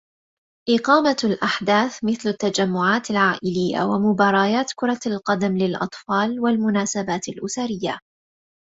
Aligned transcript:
إقامة 0.69 1.17
الأحداث 1.23 2.03
مثل 2.03 2.29
التجمعات 2.29 3.09
العائلية 3.11 3.83
ومباريات 3.83 4.71
كرة 4.75 4.99
القدم 5.07 5.57
للأطفال 5.57 6.39
والمناسبات 6.39 7.27
الأسرية، 7.27 7.99